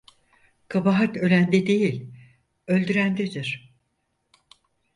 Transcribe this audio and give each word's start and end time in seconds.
Kabahat 0.67 1.17
ölende 1.17 1.67
değil, 1.67 2.11
öldürendedir. 2.67 3.73